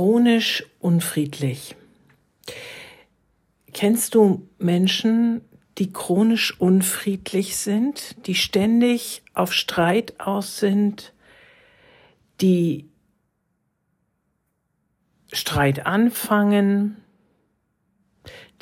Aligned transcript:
chronisch 0.00 0.64
unfriedlich. 0.78 1.76
Kennst 3.74 4.14
du 4.14 4.48
Menschen, 4.56 5.42
die 5.76 5.92
chronisch 5.92 6.58
unfriedlich 6.58 7.58
sind, 7.58 8.16
die 8.26 8.34
ständig 8.34 9.22
auf 9.34 9.52
Streit 9.52 10.18
aus 10.18 10.56
sind, 10.58 11.12
die 12.40 12.88
Streit 15.34 15.84
anfangen, 15.84 16.96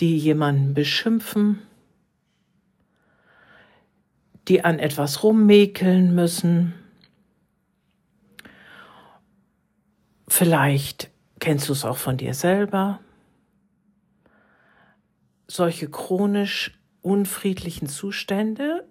die 0.00 0.18
jemanden 0.18 0.75
beschimpfen, 0.75 1.62
die 4.48 4.64
an 4.64 4.80
etwas 4.80 5.23
rummäkeln 5.23 6.16
müssen. 6.16 6.75
Vielleicht 10.27 11.12
kennst 11.38 11.69
du 11.69 11.73
es 11.73 11.84
auch 11.84 11.97
von 11.97 12.16
dir 12.16 12.34
selber. 12.34 13.01
Solche 15.47 15.88
chronisch 15.88 16.78
unfriedlichen 17.01 17.88
Zustände, 17.88 18.87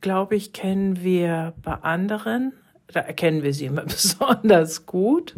glaube 0.00 0.36
ich, 0.36 0.52
kennen 0.52 1.02
wir 1.02 1.54
bei 1.62 1.74
anderen. 1.74 2.52
Da 2.88 3.00
erkennen 3.00 3.42
wir 3.42 3.54
sie 3.54 3.66
immer 3.66 3.82
besonders 3.86 4.86
gut. 4.86 5.36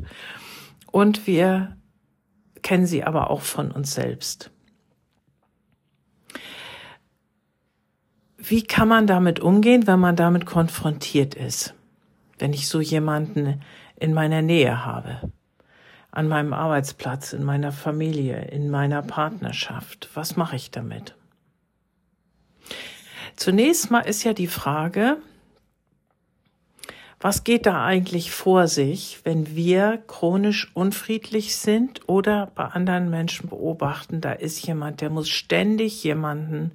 Und 0.90 1.26
wir 1.26 1.76
kennen 2.62 2.86
sie 2.86 3.04
aber 3.04 3.30
auch 3.30 3.42
von 3.42 3.70
uns 3.70 3.94
selbst. 3.94 4.50
Wie 8.38 8.62
kann 8.62 8.88
man 8.88 9.06
damit 9.06 9.40
umgehen, 9.40 9.86
wenn 9.86 10.00
man 10.00 10.16
damit 10.16 10.44
konfrontiert 10.44 11.34
ist? 11.34 11.74
Wenn 12.38 12.52
ich 12.52 12.68
so 12.68 12.80
jemanden 12.80 13.62
in 13.96 14.12
meiner 14.12 14.42
Nähe 14.42 14.84
habe, 14.84 15.32
an 16.14 16.28
meinem 16.28 16.52
Arbeitsplatz, 16.52 17.32
in 17.32 17.42
meiner 17.42 17.72
Familie, 17.72 18.44
in 18.44 18.70
meiner 18.70 19.02
Partnerschaft, 19.02 20.08
was 20.14 20.36
mache 20.36 20.54
ich 20.54 20.70
damit? 20.70 21.16
Zunächst 23.34 23.90
mal 23.90 24.00
ist 24.02 24.22
ja 24.22 24.32
die 24.32 24.46
Frage, 24.46 25.16
was 27.18 27.42
geht 27.42 27.66
da 27.66 27.84
eigentlich 27.84 28.30
vor 28.30 28.68
sich, 28.68 29.22
wenn 29.24 29.56
wir 29.56 30.04
chronisch 30.06 30.70
unfriedlich 30.74 31.56
sind 31.56 32.08
oder 32.08 32.52
bei 32.54 32.66
anderen 32.66 33.10
Menschen 33.10 33.48
beobachten, 33.48 34.20
da 34.20 34.32
ist 34.32 34.64
jemand, 34.64 35.00
der 35.00 35.10
muss 35.10 35.28
ständig 35.28 36.04
jemanden 36.04 36.72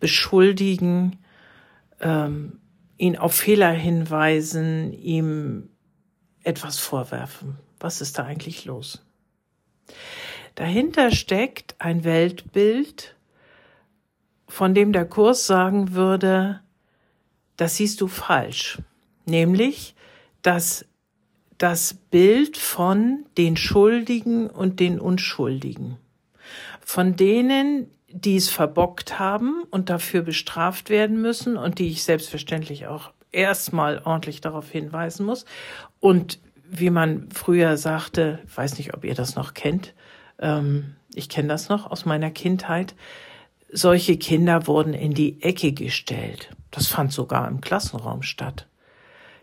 beschuldigen, 0.00 1.16
ähm, 2.00 2.60
ihn 2.98 3.16
auf 3.16 3.32
Fehler 3.32 3.70
hinweisen, 3.70 4.92
ihm 4.92 5.70
etwas 6.42 6.78
vorwerfen. 6.78 7.56
Was 7.80 8.00
ist 8.00 8.18
da 8.18 8.24
eigentlich 8.24 8.64
los? 8.64 9.02
Dahinter 10.54 11.10
steckt 11.10 11.74
ein 11.78 12.04
Weltbild, 12.04 13.14
von 14.48 14.74
dem 14.74 14.92
der 14.92 15.04
Kurs 15.04 15.46
sagen 15.46 15.92
würde, 15.92 16.60
das 17.56 17.76
siehst 17.76 18.00
du 18.00 18.08
falsch. 18.08 18.78
Nämlich, 19.26 19.94
dass 20.42 20.86
das 21.58 21.94
Bild 21.94 22.56
von 22.56 23.26
den 23.36 23.56
Schuldigen 23.56 24.48
und 24.48 24.80
den 24.80 25.00
Unschuldigen. 25.00 25.96
Von 26.80 27.16
denen, 27.16 27.90
die 28.08 28.36
es 28.36 28.48
verbockt 28.48 29.18
haben 29.18 29.64
und 29.70 29.90
dafür 29.90 30.22
bestraft 30.22 30.90
werden 30.90 31.20
müssen 31.20 31.56
und 31.56 31.78
die 31.78 31.88
ich 31.88 32.04
selbstverständlich 32.04 32.86
auch 32.86 33.12
erstmal 33.32 34.00
ordentlich 34.04 34.40
darauf 34.40 34.70
hinweisen 34.70 35.26
muss. 35.26 35.44
Und 36.00 36.38
wie 36.68 36.90
man 36.90 37.28
früher 37.30 37.76
sagte, 37.76 38.40
weiß 38.54 38.78
nicht, 38.78 38.94
ob 38.94 39.04
ihr 39.04 39.14
das 39.14 39.36
noch 39.36 39.54
kennt, 39.54 39.94
ähm, 40.38 40.96
ich 41.14 41.28
kenne 41.28 41.48
das 41.48 41.68
noch 41.68 41.90
aus 41.90 42.04
meiner 42.04 42.30
Kindheit, 42.30 42.94
solche 43.72 44.16
Kinder 44.16 44.66
wurden 44.66 44.94
in 44.94 45.14
die 45.14 45.42
Ecke 45.42 45.72
gestellt. 45.72 46.50
Das 46.70 46.86
fand 46.86 47.12
sogar 47.12 47.48
im 47.48 47.60
Klassenraum 47.60 48.22
statt. 48.22 48.66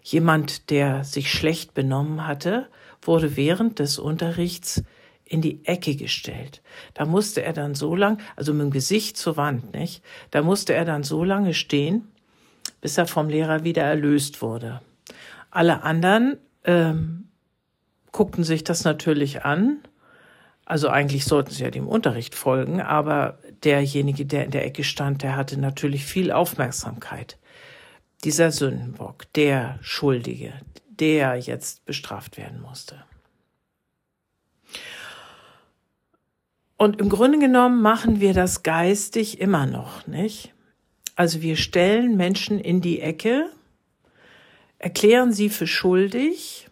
Jemand, 0.02 0.70
der 0.70 1.04
sich 1.04 1.32
schlecht 1.32 1.74
benommen 1.74 2.28
hatte, 2.28 2.68
wurde 3.02 3.36
während 3.36 3.80
des 3.80 4.00
Unterrichts 4.00 4.84
in 5.26 5.42
die 5.42 5.66
Ecke 5.66 5.96
gestellt. 5.96 6.62
Da 6.94 7.06
musste 7.06 7.44
er 7.44 7.54
dann 7.54 7.76
so 7.76 7.96
lang, 7.96 8.20
also 8.36 8.54
mit 8.54 8.64
dem 8.64 8.72
Gesicht 8.72 9.18
zur 9.18 9.38
Wand, 9.38 9.74
nicht? 9.74 10.04
Da 10.32 10.42
musste 10.42 10.74
er 10.74 10.86
dann 10.86 11.04
so 11.04 11.24
lange 11.24 11.54
stehen, 11.54 12.08
bis 12.82 12.98
er 12.98 13.08
vom 13.08 13.30
Lehrer 13.30 13.64
wieder 13.64 13.84
erlöst 13.84 14.42
wurde. 14.42 14.82
Alle 15.50 15.84
anderen 15.84 16.38
ähm, 16.64 17.30
guckten 18.12 18.44
sich 18.44 18.64
das 18.64 18.84
natürlich 18.84 19.44
an. 19.44 19.80
Also 20.66 20.88
eigentlich 20.88 21.26
sollten 21.26 21.52
sie 21.52 21.64
ja 21.64 21.72
dem 21.72 21.88
Unterricht 21.88 22.36
folgen, 22.36 22.80
aber 22.80 23.40
derjenige, 23.64 24.26
der 24.26 24.46
in 24.46 24.52
der 24.52 24.66
Ecke 24.66 24.84
stand, 24.84 25.22
der 25.22 25.36
hatte 25.36 25.60
natürlich 25.60 26.06
viel 26.06 26.32
Aufmerksamkeit. 26.32 27.38
Dieser 28.24 28.52
Sündenbock, 28.52 29.32
der 29.34 29.78
Schuldige, 29.82 30.54
der 30.88 31.36
jetzt 31.36 31.86
bestraft 31.86 32.38
werden 32.38 32.62
musste. 32.62 33.04
Und 36.78 37.00
im 37.00 37.10
Grunde 37.10 37.40
genommen 37.40 37.82
machen 37.82 38.20
wir 38.22 38.34
das 38.34 38.64
geistig 38.64 39.40
immer 39.40 39.66
noch, 39.66 40.08
nicht? 40.08 40.54
Also 41.16 41.42
wir 41.42 41.56
stellen 41.56 42.18
Menschen 42.18 42.60
in 42.60 42.82
die 42.82 43.00
Ecke, 43.00 43.50
erklären 44.84 45.32
sie 45.32 45.48
für 45.48 45.66
schuldig, 45.66 46.68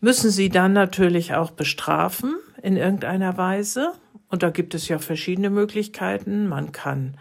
müssen 0.00 0.30
sie 0.30 0.48
dann 0.48 0.72
natürlich 0.72 1.34
auch 1.34 1.50
bestrafen 1.50 2.36
in 2.62 2.78
irgendeiner 2.78 3.36
Weise. 3.36 3.92
Und 4.28 4.42
da 4.42 4.48
gibt 4.48 4.74
es 4.74 4.88
ja 4.88 4.98
verschiedene 4.98 5.50
Möglichkeiten. 5.50 6.48
Man 6.48 6.72
kann 6.72 7.18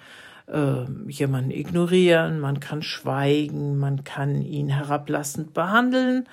äh, 0.48 0.86
jemanden 1.09 1.52
ignorieren, 1.52 2.40
man 2.40 2.62
kann 2.62 2.81
schweigen, 2.81 3.78
man 3.78 4.06
kann 4.06 4.42
ihn 4.42 4.69
herablassend 4.69 5.53
behandeln, 5.53 6.30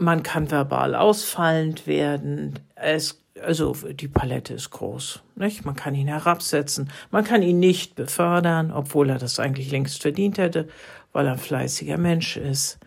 man 0.00 0.24
kann 0.24 0.50
verbal 0.50 0.96
ausfallend 0.96 1.86
werden. 1.86 2.58
Es 2.74 3.22
also 3.40 3.72
die 3.72 4.08
Palette 4.08 4.54
ist 4.54 4.70
groß. 4.70 5.20
Nicht? 5.36 5.64
Man 5.64 5.74
kann 5.74 5.94
ihn 5.94 6.06
herabsetzen, 6.06 6.90
man 7.10 7.24
kann 7.24 7.42
ihn 7.42 7.58
nicht 7.58 7.94
befördern, 7.94 8.70
obwohl 8.70 9.10
er 9.10 9.18
das 9.18 9.40
eigentlich 9.40 9.70
längst 9.70 10.02
verdient 10.02 10.38
hätte, 10.38 10.68
weil 11.12 11.26
er 11.26 11.32
ein 11.32 11.38
fleißiger 11.38 11.98
Mensch 11.98 12.36
ist. 12.36 12.78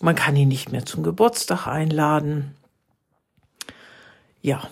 Man 0.00 0.14
kann 0.14 0.36
ihn 0.36 0.48
nicht 0.48 0.72
mehr 0.72 0.84
zum 0.84 1.02
Geburtstag 1.02 1.66
einladen. 1.66 2.54
Ja, 4.42 4.68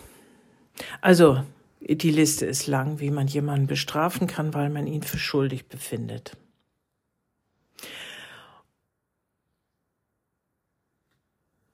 also 1.01 1.43
die 1.81 2.11
Liste 2.11 2.47
ist 2.47 2.67
lang, 2.67 3.01
wie 3.01 3.11
man 3.11 3.27
jemanden 3.27 3.67
bestrafen 3.67 4.27
kann, 4.27 4.55
weil 4.55 4.71
man 4.71 4.87
ihn 4.87 5.03
für 5.03 5.19
schuldig 5.19 5.67
befindet. 5.69 6.37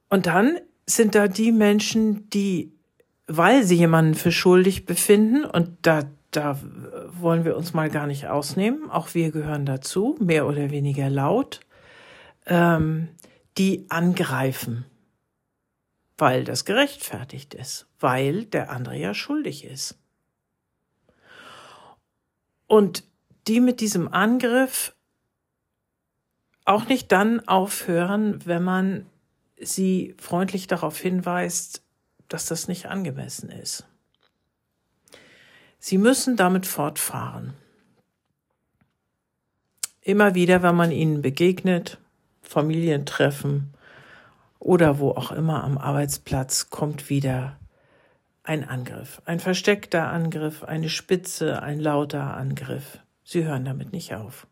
Und 0.09 0.27
dann 0.27 0.59
sind 0.87 1.15
da 1.15 1.29
die 1.29 1.53
Menschen, 1.53 2.29
die 2.31 2.73
weil 3.33 3.63
sie 3.63 3.77
jemanden 3.77 4.15
für 4.15 4.33
schuldig 4.33 4.87
befinden 4.87 5.45
und 5.45 5.71
da 5.83 6.03
da 6.31 6.59
wollen 7.09 7.45
wir 7.45 7.57
uns 7.57 7.75
mal 7.75 7.91
gar 7.91 8.07
nicht 8.07 8.29
ausnehmen, 8.29 8.91
auch 8.91 9.15
wir 9.15 9.33
gehören 9.33 9.67
dazu, 9.67 10.17
mehr 10.21 10.47
oder 10.47 10.71
weniger 10.71 11.11
laut, 11.11 11.61
ähm, 12.47 13.09
die 13.59 13.87
angreifen, 13.89 14.87
weil 16.17 16.45
das 16.45 16.65
gerechtfertigt 16.65 17.55
ist, 17.55 17.87
weil 17.99 18.45
der 18.45 18.71
andere 18.71 18.97
ja 18.97 19.15
schuldig 19.15 19.65
ist. 19.65 19.99
Und 22.67 23.05
die 23.49 23.61
mit 23.61 23.81
diesem 23.81 24.13
Angriff 24.13 24.95
auch 26.65 26.87
nicht 26.87 27.11
dann 27.11 27.41
aufhören, 27.49 28.47
wenn 28.47 28.63
man 28.63 29.07
sie 29.61 30.15
freundlich 30.19 30.69
darauf 30.69 30.99
hinweist, 30.99 31.83
dass 32.29 32.47
das 32.47 32.69
nicht 32.69 32.87
angemessen 32.87 33.51
ist. 33.51 33.90
Sie 35.81 35.99
müssen 35.99 36.37
damit 36.37 36.67
fortfahren. 36.67 37.55
Immer 40.03 40.35
wieder, 40.35 40.63
wenn 40.63 40.77
man 40.77 40.93
ihnen 40.93 41.23
begegnet, 41.23 41.99
Familientreffen 42.43 43.75
oder 44.59 44.99
wo 44.99 45.11
auch 45.11 45.33
immer 45.33 45.65
am 45.65 45.79
Arbeitsplatz, 45.79 46.71
kommt 46.71 47.11
wieder 47.11 47.57
ein 48.43 48.69
Angriff, 48.69 49.23
ein 49.25 49.41
versteckter 49.41 50.09
Angriff, 50.09 50.63
eine 50.63 50.89
Spitze, 50.89 51.63
ein 51.63 51.81
lauter 51.81 52.37
Angriff. 52.37 52.99
Sie 53.25 53.45
hören 53.45 53.65
damit 53.65 53.93
nicht 53.93 54.15
auf. 54.15 54.47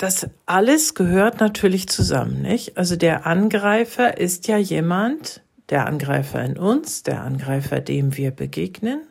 das 0.00 0.30
alles 0.46 0.94
gehört 0.94 1.40
natürlich 1.40 1.86
zusammen, 1.86 2.40
nicht? 2.40 2.78
Also 2.78 2.96
der 2.96 3.26
Angreifer 3.26 4.16
ist 4.16 4.48
ja 4.48 4.56
jemand, 4.56 5.42
der 5.70 5.86
Angreifer 5.86 6.44
in 6.44 6.58
uns, 6.58 7.02
der 7.02 7.22
Angreifer, 7.22 7.80
dem 7.80 8.16
wir 8.16 8.32
begegnen, 8.32 9.02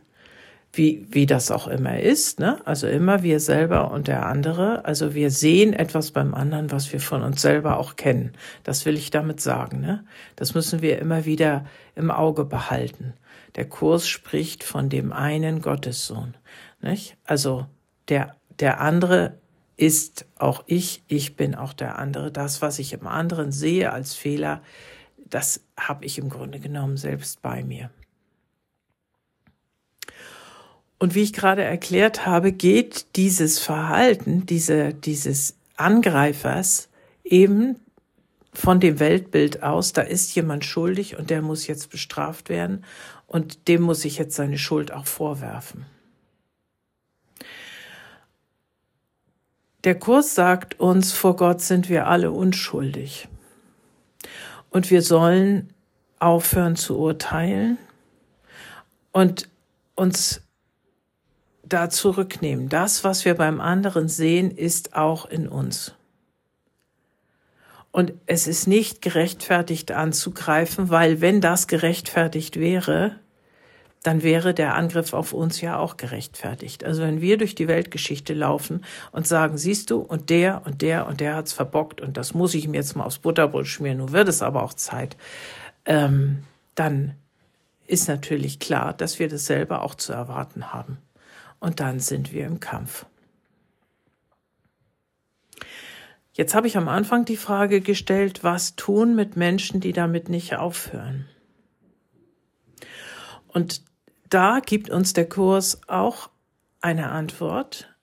wie, 0.72 1.08
wie 1.10 1.26
das 1.26 1.50
auch 1.50 1.68
immer 1.68 2.00
ist, 2.00 2.40
ne? 2.40 2.62
Also 2.66 2.88
immer 2.88 3.24
wir 3.24 3.40
selber 3.40 3.90
und 3.92 4.08
der 4.08 4.28
andere. 4.28 4.86
Also 4.86 5.16
wir 5.16 5.32
sehen 5.32 5.74
etwas 5.74 6.12
beim 6.12 6.36
anderen, 6.36 6.72
was 6.72 6.94
wir 6.94 7.00
von 7.00 7.24
uns 7.24 7.42
selber 7.42 7.78
auch 7.78 7.96
kennen. 7.96 8.34
Das 8.64 8.86
will 8.86 8.96
ich 8.96 9.10
damit 9.10 9.42
sagen, 9.42 9.80
ne? 9.80 10.06
Das 10.36 10.54
müssen 10.54 10.84
wir 10.84 11.00
immer 11.00 11.26
wieder 11.26 11.66
im 11.96 12.12
Auge 12.12 12.46
behalten. 12.46 13.14
Der 13.56 13.66
Kurs 13.66 14.08
spricht 14.08 14.64
von 14.64 14.90
dem 14.90 15.12
einen 15.12 15.62
Gottessohn, 15.62 16.36
nicht? 16.82 17.18
Also 17.24 17.66
der, 18.08 18.36
der 18.60 18.80
andere 18.80 19.40
ist 19.76 20.28
auch 20.38 20.64
ich, 20.68 21.04
ich 21.08 21.36
bin 21.36 21.56
auch 21.56 21.74
der 21.74 21.98
andere. 21.98 22.32
Das, 22.32 22.62
was 22.62 22.78
ich 22.78 22.94
im 22.94 23.08
anderen 23.08 23.52
sehe 23.52 23.92
als 23.92 24.14
Fehler, 24.14 24.62
das 25.30 25.62
habe 25.78 26.06
ich 26.06 26.18
im 26.18 26.30
Grunde 26.30 26.60
genommen 26.60 26.98
selbst 26.98 27.42
bei 27.42 27.64
mir. 27.64 27.90
Und 31.00 31.16
wie 31.16 31.24
ich 31.24 31.34
gerade 31.34 31.64
erklärt 31.64 32.26
habe, 32.26 32.52
geht 32.52 33.16
dieses 33.16 33.60
Verhalten, 33.60 34.46
diese, 34.46 34.94
dieses 34.94 35.56
Angreifers 35.78 36.90
eben 37.24 37.78
von 38.54 38.82
dem 38.82 39.00
Weltbild 39.00 39.64
aus, 39.64 39.94
da 39.94 40.02
ist 40.02 40.36
jemand 40.36 40.66
schuldig 40.66 41.18
und 41.18 41.30
der 41.30 41.42
muss 41.42 41.68
jetzt 41.68 41.90
bestraft 41.90 42.50
werden 42.50 42.84
und 43.28 43.70
dem 43.70 43.82
muss 43.82 44.04
ich 44.04 44.18
jetzt 44.18 44.36
seine 44.36 44.58
Schuld 44.58 44.92
auch 44.92 45.06
vorwerfen. 45.06 45.86
Der 49.86 49.96
Kurs 49.98 50.36
sagt 50.36 50.78
uns, 50.82 51.14
vor 51.14 51.38
Gott 51.38 51.62
sind 51.62 51.88
wir 51.88 52.08
alle 52.08 52.32
unschuldig. 52.32 53.29
Und 54.70 54.92
wir 54.92 55.02
sollen 55.02 55.74
aufhören 56.20 56.76
zu 56.76 56.98
urteilen 56.98 57.78
und 59.12 59.50
uns 59.96 60.42
da 61.64 61.90
zurücknehmen. 61.90 62.70
Das, 62.70 63.04
was 63.04 63.26
wir 63.26 63.36
beim 63.36 63.62
anderen 63.62 64.10
sehen, 64.10 64.52
ist 64.52 64.96
auch 64.96 65.26
in 65.26 65.48
uns. 65.48 65.94
Und 67.92 68.14
es 68.28 68.48
ist 68.48 68.68
nicht 68.68 69.02
gerechtfertigt 69.02 69.92
anzugreifen, 69.92 70.90
weil 70.90 71.22
wenn 71.22 71.42
das 71.42 71.68
gerechtfertigt 71.68 72.60
wäre, 72.60 73.20
dann 74.04 74.24
wäre 74.24 74.54
der 74.54 74.76
Angriff 74.76 75.14
auf 75.14 75.34
uns 75.34 75.60
ja 75.60 75.78
auch 75.78 75.98
gerechtfertigt. 75.98 76.84
Also 76.86 77.02
wenn 77.02 77.22
wir 77.22 77.38
durch 77.38 77.56
die 77.56 77.68
Weltgeschichte 77.68 78.34
laufen 78.34 78.86
und 79.12 79.28
sagen, 79.28 79.58
siehst 79.58 79.90
du, 79.90 80.00
und 80.00 80.30
der 80.30 80.66
und 80.66 80.82
der 80.82 81.06
und 81.08 81.20
der 81.20 81.36
hat's 81.36 81.54
verbockt 81.54 82.00
und 82.00 82.16
das 82.16 82.34
muss 82.34 82.54
ich 82.54 82.68
mir 82.68 82.78
jetzt 82.78 82.96
mal 82.96 83.04
aufs 83.04 83.20
Butterbrot 83.20 83.68
schmieren, 83.68 83.98
nun 83.98 84.12
wird 84.12 84.30
es 84.30 84.42
aber 84.42 84.64
auch 84.64 84.74
Zeit, 84.74 85.18
ähm, 85.86 86.44
dann 86.76 87.16
ist 87.88 88.08
natürlich 88.08 88.60
klar, 88.60 88.94
dass 88.94 89.20
wir 89.20 89.28
das 89.28 89.46
selber 89.46 89.82
auch 89.82 89.96
zu 89.96 90.14
erwarten 90.14 90.72
haben 90.72 91.00
und 91.60 91.80
dann 91.80 92.00
sind 92.00 92.32
wir 92.32 92.46
im 92.46 92.60
Kampf. 92.60 93.06
Jetzt 96.34 96.56
habe 96.56 96.68
ich 96.68 96.78
am 96.78 96.88
Anfang 96.88 97.26
die 97.26 97.36
Frage 97.36 97.82
gestellt, 97.82 98.46
was 98.46 98.78
tun 98.78 99.14
mit 99.14 99.36
Menschen, 99.36 99.82
die 99.82 99.92
damit 99.92 100.30
nicht 100.30 100.56
aufhören? 100.56 101.26
Und 103.48 103.82
da 104.30 104.60
gibt 104.60 104.90
uns 104.90 105.14
der 105.14 105.28
Kurs 105.28 105.82
auch 105.88 106.30
eine 106.82 107.10
Antwort. 107.10 107.94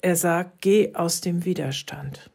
Er 0.00 0.16
sagt, 0.16 0.60
geh 0.60 0.94
aus 0.94 1.20
dem 1.20 1.44
Widerstand. 1.44 2.30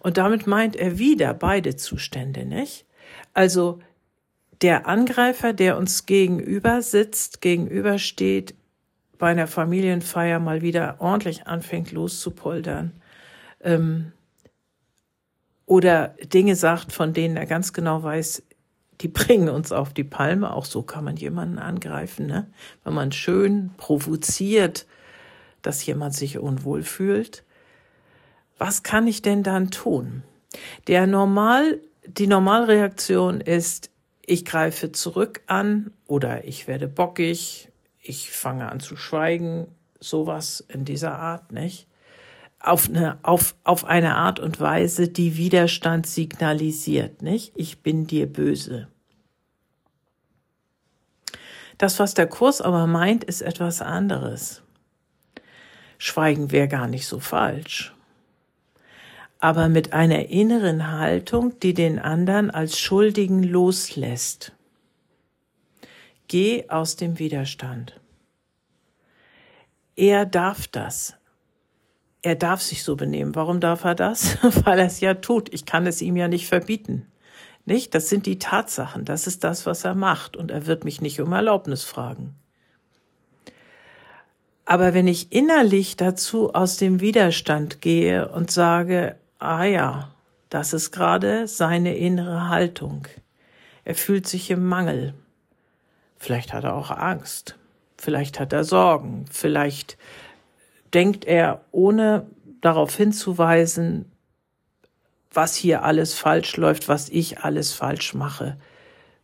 Und 0.00 0.16
damit 0.16 0.46
meint 0.46 0.76
er 0.76 0.98
wieder 0.98 1.34
beide 1.34 1.76
Zustände, 1.76 2.44
nicht? 2.44 2.86
Also 3.34 3.80
der 4.62 4.86
Angreifer, 4.86 5.52
der 5.52 5.76
uns 5.76 6.06
gegenüber 6.06 6.82
sitzt, 6.82 7.40
gegenübersteht, 7.40 8.54
bei 9.18 9.30
einer 9.30 9.46
Familienfeier 9.46 10.38
mal 10.38 10.62
wieder 10.62 10.96
ordentlich 10.98 11.46
anfängt 11.46 11.92
loszupoltern 11.92 12.92
ähm, 13.60 14.12
oder 15.66 16.14
Dinge 16.24 16.56
sagt, 16.56 16.92
von 16.92 17.12
denen 17.12 17.36
er 17.36 17.46
ganz 17.46 17.72
genau 17.72 18.02
weiß, 18.02 18.42
die 19.00 19.08
bringen 19.08 19.48
uns 19.48 19.72
auf 19.72 19.92
die 19.92 20.04
Palme. 20.04 20.52
Auch 20.54 20.64
so 20.64 20.82
kann 20.82 21.04
man 21.04 21.16
jemanden 21.16 21.58
angreifen, 21.58 22.26
ne? 22.26 22.50
wenn 22.84 22.94
man 22.94 23.12
schön 23.12 23.70
provoziert, 23.76 24.86
dass 25.62 25.84
jemand 25.84 26.14
sich 26.14 26.38
unwohl 26.38 26.82
fühlt. 26.82 27.44
Was 28.58 28.82
kann 28.82 29.06
ich 29.06 29.22
denn 29.22 29.42
dann 29.42 29.70
tun? 29.70 30.22
Der 30.86 31.06
normal, 31.06 31.80
die 32.06 32.26
Normalreaktion 32.26 33.40
ist, 33.40 33.90
ich 34.24 34.44
greife 34.44 34.92
zurück 34.92 35.40
an 35.46 35.92
oder 36.06 36.44
ich 36.44 36.68
werde 36.68 36.86
bockig 36.86 37.70
ich 38.02 38.30
fange 38.30 38.70
an 38.70 38.80
zu 38.80 38.96
schweigen, 38.96 39.68
sowas 40.00 40.64
in 40.68 40.84
dieser 40.84 41.18
Art, 41.18 41.52
nicht? 41.52 41.86
Auf 42.60 42.88
eine, 42.88 43.18
auf, 43.22 43.54
auf 43.64 43.84
eine 43.84 44.16
Art 44.16 44.38
und 44.38 44.60
Weise, 44.60 45.08
die 45.08 45.36
Widerstand 45.36 46.06
signalisiert, 46.06 47.22
nicht? 47.22 47.52
Ich 47.56 47.82
bin 47.82 48.06
dir 48.06 48.30
böse. 48.30 48.88
Das, 51.78 51.98
was 51.98 52.12
der 52.12 52.26
Kurs 52.26 52.60
aber 52.60 52.86
meint, 52.86 53.24
ist 53.24 53.40
etwas 53.40 53.80
anderes. 53.80 54.62
Schweigen 55.96 56.50
wäre 56.50 56.68
gar 56.68 56.86
nicht 56.86 57.06
so 57.06 57.20
falsch. 57.20 57.94
Aber 59.38 59.70
mit 59.70 59.94
einer 59.94 60.28
inneren 60.28 60.92
Haltung, 60.92 61.58
die 61.60 61.72
den 61.72 61.98
anderen 61.98 62.50
als 62.50 62.78
Schuldigen 62.78 63.42
loslässt. 63.42 64.52
Geh 66.28 66.68
aus 66.68 66.96
dem 66.96 67.18
Widerstand. 67.18 67.98
Er 69.96 70.26
darf 70.26 70.68
das. 70.68 71.16
Er 72.22 72.34
darf 72.34 72.60
sich 72.60 72.84
so 72.84 72.96
benehmen. 72.96 73.34
Warum 73.34 73.60
darf 73.60 73.84
er 73.84 73.94
das? 73.94 74.38
Weil 74.64 74.78
er 74.78 74.86
es 74.86 75.00
ja 75.00 75.14
tut. 75.14 75.52
Ich 75.52 75.64
kann 75.64 75.86
es 75.86 76.02
ihm 76.02 76.16
ja 76.16 76.28
nicht 76.28 76.48
verbieten. 76.48 77.06
Nicht? 77.64 77.94
Das 77.94 78.08
sind 78.08 78.26
die 78.26 78.38
Tatsachen. 78.38 79.04
Das 79.04 79.26
ist 79.26 79.44
das, 79.44 79.66
was 79.66 79.84
er 79.84 79.94
macht. 79.94 80.36
Und 80.36 80.50
er 80.50 80.66
wird 80.66 80.84
mich 80.84 81.00
nicht 81.00 81.20
um 81.20 81.32
Erlaubnis 81.32 81.84
fragen. 81.84 82.34
Aber 84.64 84.94
wenn 84.94 85.08
ich 85.08 85.32
innerlich 85.32 85.96
dazu 85.96 86.54
aus 86.54 86.76
dem 86.76 87.00
Widerstand 87.00 87.80
gehe 87.80 88.28
und 88.28 88.50
sage, 88.50 89.16
ah 89.38 89.64
ja, 89.64 90.10
das 90.48 90.72
ist 90.72 90.92
gerade 90.92 91.48
seine 91.48 91.96
innere 91.96 92.48
Haltung. 92.48 93.08
Er 93.84 93.94
fühlt 93.94 94.28
sich 94.28 94.50
im 94.50 94.68
Mangel. 94.68 95.14
Vielleicht 96.18 96.52
hat 96.52 96.64
er 96.64 96.74
auch 96.74 96.90
Angst. 96.90 97.56
Vielleicht 97.96 98.38
hat 98.38 98.52
er 98.52 98.64
Sorgen. 98.64 99.24
Vielleicht 99.30 99.96
denkt 100.94 101.24
er, 101.24 101.64
ohne 101.72 102.26
darauf 102.60 102.94
hinzuweisen, 102.96 104.10
was 105.32 105.54
hier 105.54 105.84
alles 105.84 106.14
falsch 106.14 106.56
läuft, 106.56 106.88
was 106.88 107.08
ich 107.08 107.40
alles 107.40 107.72
falsch 107.72 108.14
mache, 108.14 108.58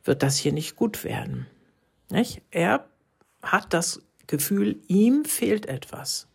wird 0.04 0.22
das 0.22 0.36
hier 0.36 0.52
nicht 0.52 0.76
gut 0.76 1.04
werden. 1.04 1.46
Nicht? 2.10 2.42
Er 2.50 2.86
hat 3.42 3.72
das 3.74 4.02
Gefühl, 4.26 4.80
ihm 4.86 5.24
fehlt 5.24 5.66
etwas. 5.66 6.28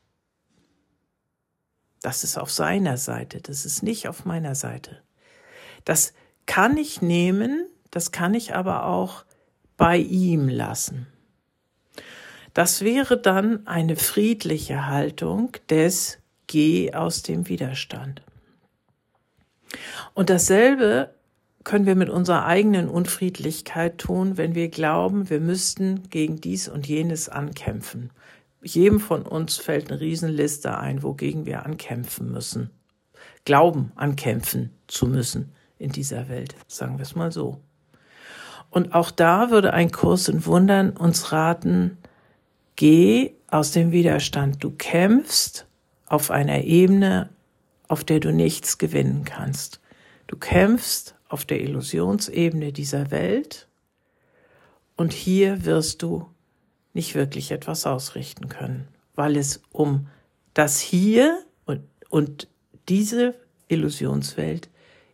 Das 2.02 2.24
ist 2.24 2.38
auf 2.38 2.52
seiner 2.52 2.98
Seite, 2.98 3.42
das 3.42 3.66
ist 3.66 3.84
nicht 3.84 4.08
auf 4.08 4.26
meiner 4.26 4.56
Seite. 4.56 5.02
Das 5.86 6.14
kann 6.46 6.78
ich 6.78 7.02
nehmen, 7.02 7.68
das 7.92 8.12
kann 8.12 8.34
ich 8.34 8.56
aber 8.56 8.86
auch 8.86 9.24
bei 9.78 9.98
ihm 9.98 10.50
lassen. 10.50 11.08
Das 12.54 12.82
wäre 12.82 13.18
dann 13.18 13.66
eine 13.66 13.96
friedliche 13.96 14.88
Haltung 14.88 15.54
des 15.70 16.18
Geh 16.48 16.94
aus 16.94 17.22
dem 17.22 17.48
Widerstand. 17.48 18.22
Und 20.14 20.30
dasselbe 20.30 21.14
können 21.64 21.86
wir 21.86 21.96
mit 21.96 22.10
unserer 22.10 22.46
eigenen 22.46 22.90
Unfriedlichkeit 22.90 24.00
tun, 24.00 24.38
wenn 24.38 24.56
wir 24.56 24.70
glauben, 24.70 25.30
wir 25.30 25.40
müssten 25.40 26.10
gegen 26.10 26.42
dies 26.42 26.68
und 26.68 26.88
jenes 26.88 27.30
ankämpfen. 27.30 28.10
Jedem 28.64 29.00
von 29.00 29.24
uns 29.24 29.58
fällt 29.58 29.90
eine 29.90 30.02
Riesenliste 30.02 30.78
ein, 30.78 31.04
wogegen 31.04 31.46
wir 31.46 31.66
ankämpfen 31.66 32.32
müssen. 32.32 32.70
Glauben, 33.46 33.92
ankämpfen 33.96 34.72
zu 34.88 35.08
müssen 35.08 35.54
in 35.78 35.92
dieser 35.92 36.30
Welt, 36.30 36.56
sagen 36.68 36.98
wir 36.98 37.04
es 37.04 37.16
mal 37.16 37.32
so. 37.32 37.62
Und 38.70 38.94
auch 38.94 39.12
da 39.12 39.52
würde 39.52 39.74
ein 39.74 39.92
Kurs 39.92 40.28
in 40.28 40.46
Wundern 40.46 40.92
uns 40.92 41.32
raten, 41.32 41.98
geh 42.82 43.36
aus 43.46 43.70
dem 43.74 43.92
Widerstand. 43.92 44.64
Du 44.64 44.72
kämpfst 44.72 45.68
auf 46.08 46.32
einer 46.32 46.64
Ebene, 46.64 47.30
auf 47.88 48.04
der 48.04 48.20
du 48.20 48.34
nichts 48.34 48.80
gewinnen 48.80 49.24
kannst. 49.24 49.80
Du 50.26 50.36
kämpfst 50.36 51.14
auf 51.30 51.46
der 51.46 51.62
Illusionsebene 51.62 52.74
dieser 52.74 53.12
Welt 53.12 53.68
und 54.96 55.14
hier 55.14 55.64
wirst 55.64 56.02
du 56.02 56.28
nicht 56.94 57.14
wirklich 57.14 57.52
etwas 57.52 57.86
ausrichten 57.86 58.50
können, 58.50 58.88
weil 59.14 59.38
es 59.38 59.62
um 59.72 60.08
das 60.56 60.80
Hier 60.80 61.38
und, 61.66 61.84
und 62.10 62.48
diese 62.90 63.36
Illusionswelt 63.68 64.70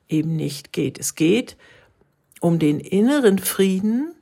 eben 0.07 0.37
nicht 0.37 0.71
geht. 0.71 0.97
Es 0.99 1.15
geht 1.15 1.57
um 2.39 2.59
den 2.59 2.79
inneren 2.79 3.39
Frieden, 3.39 4.13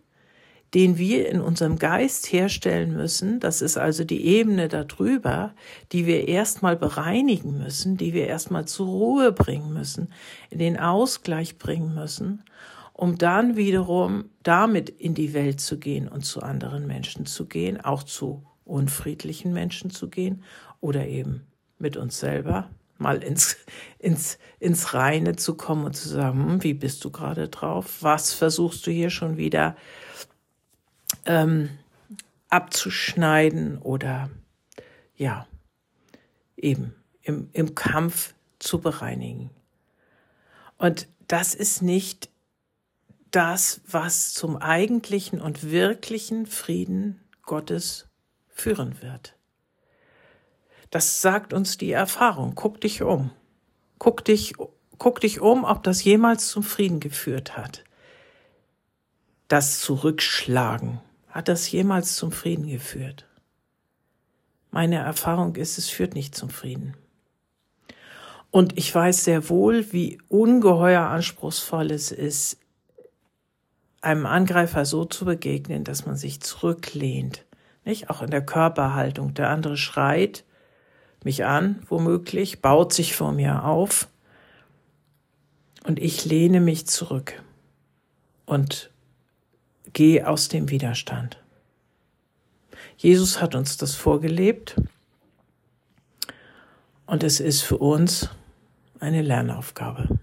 den 0.75 0.97
wir 0.97 1.29
in 1.29 1.39
unserem 1.39 1.79
Geist 1.79 2.33
herstellen 2.33 2.93
müssen. 2.93 3.39
Das 3.39 3.61
ist 3.61 3.77
also 3.77 4.03
die 4.03 4.25
Ebene 4.25 4.67
darüber, 4.67 5.53
die 5.93 6.05
wir 6.05 6.27
erstmal 6.27 6.75
bereinigen 6.75 7.57
müssen, 7.57 7.95
die 7.95 8.13
wir 8.13 8.27
erstmal 8.27 8.65
zur 8.65 8.87
Ruhe 8.87 9.31
bringen 9.31 9.73
müssen, 9.73 10.09
in 10.49 10.59
den 10.59 10.77
Ausgleich 10.77 11.57
bringen 11.57 11.95
müssen, 11.95 12.43
um 12.91 13.17
dann 13.17 13.55
wiederum 13.55 14.25
damit 14.43 14.89
in 14.89 15.13
die 15.13 15.33
Welt 15.33 15.61
zu 15.61 15.79
gehen 15.79 16.09
und 16.09 16.25
zu 16.25 16.43
anderen 16.43 16.85
Menschen 16.87 17.25
zu 17.25 17.45
gehen, 17.45 17.79
auch 17.79 18.03
zu 18.03 18.43
unfriedlichen 18.65 19.53
Menschen 19.53 19.91
zu 19.91 20.09
gehen 20.09 20.43
oder 20.81 21.07
eben 21.07 21.47
mit 21.79 21.95
uns 21.95 22.19
selber 22.19 22.69
mal 22.97 23.23
ins, 23.23 23.55
ins, 23.99 24.39
ins 24.59 24.93
Reine 24.93 25.37
zu 25.37 25.55
kommen 25.55 25.85
und 25.85 25.95
zu 25.95 26.09
sagen, 26.09 26.45
hm, 26.45 26.63
wie 26.63 26.73
bist 26.73 27.05
du 27.05 27.11
gerade 27.11 27.47
drauf? 27.47 27.97
Was 28.01 28.33
versuchst 28.33 28.85
du 28.87 28.91
hier 28.91 29.09
schon 29.09 29.37
wieder 29.37 29.77
ähm, 31.25 31.69
abzuschneiden 32.49 33.77
oder 33.79 34.29
ja, 35.15 35.47
eben 36.57 36.95
im, 37.21 37.49
im 37.53 37.75
Kampf 37.75 38.33
zu 38.59 38.79
bereinigen. 38.79 39.49
Und 40.77 41.07
das 41.27 41.53
ist 41.53 41.81
nicht 41.81 42.29
das, 43.31 43.81
was 43.87 44.33
zum 44.33 44.57
eigentlichen 44.57 45.41
und 45.41 45.69
wirklichen 45.69 46.45
Frieden 46.45 47.19
Gottes 47.43 48.07
führen 48.47 49.01
wird. 49.01 49.35
Das 50.89 51.21
sagt 51.21 51.51
uns 51.51 51.77
die 51.77 51.91
Erfahrung. 51.91 52.55
Guck 52.55 52.79
dich 52.79 53.01
um. 53.01 53.31
Guck 53.99 54.23
dich, 54.23 54.53
guck 54.97 55.19
dich 55.19 55.41
um, 55.41 55.65
ob 55.65 55.83
das 55.83 56.03
jemals 56.03 56.47
zum 56.47 56.63
Frieden 56.63 56.99
geführt 56.99 57.57
hat. 57.57 57.83
Das 59.47 59.79
Zurückschlagen, 59.81 61.01
hat 61.35 61.49
das 61.49 61.69
jemals 61.69 62.15
zum 62.15 62.31
Frieden 62.31 62.65
geführt? 62.65 63.27
Meine 64.71 64.95
Erfahrung 64.95 65.55
ist, 65.57 65.77
es 65.77 65.89
führt 65.89 66.15
nicht 66.15 66.33
zum 66.33 66.49
Frieden. 66.49 66.95
Und 68.51 68.77
ich 68.77 68.95
weiß 68.95 69.25
sehr 69.25 69.49
wohl, 69.49 69.91
wie 69.91 70.17
ungeheuer 70.29 71.01
anspruchsvoll 71.01 71.91
es 71.91 72.13
ist, 72.13 72.57
einem 73.99 74.25
Angreifer 74.25 74.85
so 74.85 75.03
zu 75.03 75.25
begegnen, 75.25 75.83
dass 75.83 76.05
man 76.05 76.15
sich 76.15 76.39
zurücklehnt, 76.39 77.43
nicht? 77.83 78.09
Auch 78.09 78.21
in 78.21 78.31
der 78.31 78.45
Körperhaltung. 78.45 79.33
Der 79.33 79.49
andere 79.49 79.75
schreit, 79.75 80.45
mich 81.25 81.43
an, 81.43 81.83
womöglich, 81.89 82.61
baut 82.61 82.93
sich 82.93 83.13
vor 83.13 83.33
mir 83.33 83.65
auf 83.65 84.07
und 85.83 85.99
ich 85.99 86.23
lehne 86.23 86.61
mich 86.61 86.87
zurück 86.87 87.43
und 88.45 88.89
gehe 89.93 90.27
aus 90.27 90.49
dem 90.49 90.69
Widerstand. 90.69 91.41
Jesus 92.97 93.41
hat 93.41 93.55
uns 93.55 93.77
das 93.77 93.95
vorgelebt 93.95 94.75
und 97.05 97.23
es 97.23 97.39
ist 97.39 97.61
für 97.61 97.77
uns 97.77 98.29
eine 98.99 99.21
Lernaufgabe. 99.21 100.19